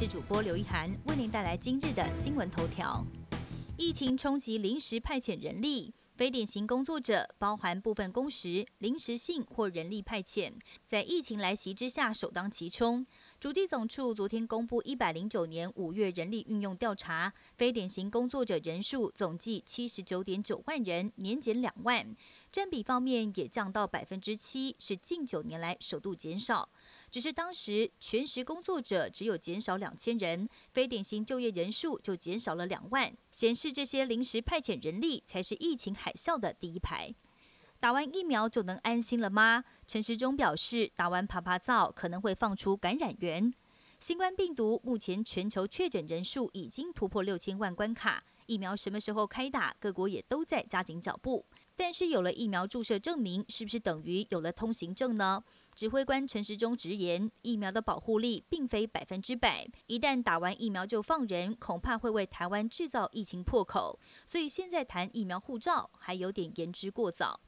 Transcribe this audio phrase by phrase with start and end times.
[0.00, 3.04] 是主播刘一涵，为您带来今日的新闻头条。
[3.76, 10.54] 疫情冲击临时派遣人力，非典型工作者包含部分工时、临时性或人力派遣，
[10.86, 13.06] 在疫情来袭之下首当其冲。
[13.38, 22.16] 主计总处昨天公布一百零九年五月人力运用调查，非典型工作者人数总计七十九点九万人，年减两万，
[22.52, 26.68] 占比方面也降到百分之七，是近九年来首度减少。
[27.08, 37.14] 只是当时全时工作者只有减少两千人，非典型就业人数就减少了两万，显示这些临时派遣人力才是疫情海啸的第一排。
[37.78, 39.64] 打完疫苗就能安心了吗？
[39.86, 43.54] 陈时中表示，打完爬爬灶可能会放出感染源。
[44.00, 49.74] 新冠病毒目前全球确诊人数已经突破六千万关卡，疫苗什么时候开打？
[49.78, 51.44] 各国也都在加紧脚步。
[51.82, 55.42] 但是有了疫苗注射证明，是不是等于有了通行证呢？
[55.74, 63.98] 指挥官陈时中直言，疫苗的保护力并非百分之百，一旦打完疫苗就放人，恐怕会为台湾制造疫情破口。
[64.26, 67.40] 所以现在谈疫苗护照还有点言之过早。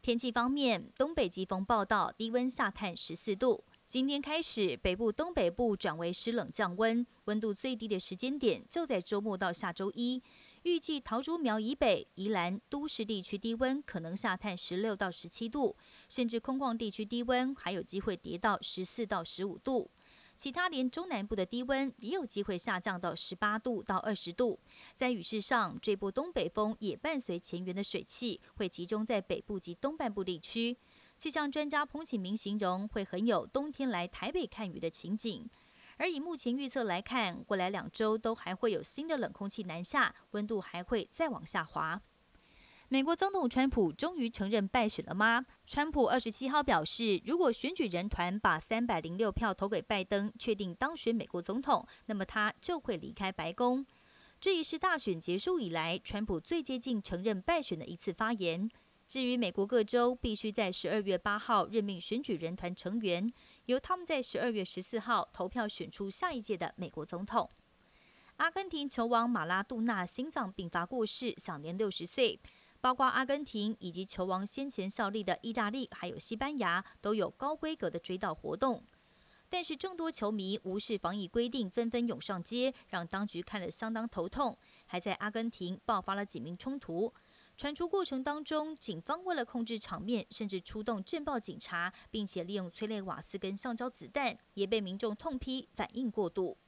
[0.00, 3.64] 天气方面，东北季风报道，低温下探十四度。
[3.84, 10.22] 今天开始，北部、东北部转为湿冷降温，温度最低的时间点就在周末到下周一。
[10.66, 15.76] 预计桃竹苗以北、宜兰都市地区低温可能下探十六到十七度，
[16.08, 19.88] 甚至空旷地区低温还有机会跌到十四到十五度。
[20.34, 24.58] 其他连中南部的低温也有机会下降到十八度到二十度。
[24.96, 30.76] 在雨势上，这波东北风也伴随前缘的水汽，会集中在北部及东半部地区。
[31.16, 35.48] 气象专家彭启明形容，会很有冬天来台北看雨的情景。
[35.96, 42.00] 而以目前预测来看，未来两周都还会有新的冷空气南下，温度还会再往下滑。
[42.88, 45.44] 美国总统川普终于承认败选了吗？
[45.66, 53.84] 川普二十七号表示，如果选举人团把三百零六票投给拜登，确定当选美国总统，那么他就会离开白宫。
[54.38, 58.70] 这也是大选结束以来川普最接近承认败选的一次发言。
[59.08, 63.30] 至于美国各州必须在十二月八号任命选举人团成员，
[63.66, 67.48] 由他们在十二月十四号投票选出下一届的美国总统。
[68.38, 72.38] 阿根廷球王马拉杜纳心脏病发过世，享年六十岁。
[72.78, 78.84] 包括阿根廷以及球王先前效力的意大利，还有西班牙，都有高规格的追悼活动。
[79.48, 84.56] 但是众多球迷无视防疫规定，纷纷涌上街，让当局看了相当头痛。
[84.84, 87.12] 还在阿根廷爆发了几名冲突，
[87.56, 96.58] 传出过程当中，警方为了控制场面，甚至出动震爆警察，并且利用催泪瓦斯跟橡胶子弹，也被民众痛批反应过度。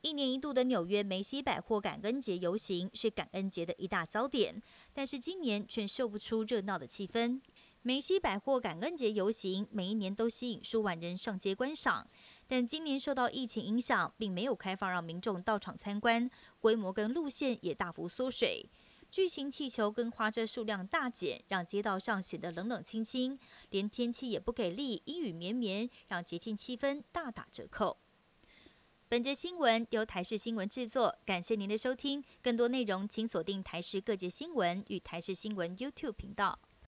[0.00, 4.60] 一年一度的纽约梅西百货感恩节游行是感恩节的一大焦点，
[4.92, 7.40] 但是今年却秀不出热闹的气氛。
[7.82, 12.08] 梅西百货感恩节游行每一年都吸引数万人上街观赏，
[12.48, 16.28] 但今年受到疫情影响，并没有开放让民众到场参观，
[16.58, 18.66] 规模跟路线也大幅缩水。
[19.10, 23.38] 巨型气球跟花车数量大减，让街道上显得冷冷清清，
[23.70, 27.96] 连天气也不给力，阴雨绵绵，让节庆气氛大打折扣。
[29.08, 32.24] 本节新闻由台视新闻制作，感谢您的收听。
[32.40, 36.56] 更多内容请锁定台视各界新闻与台视新闻 YouTube 频道。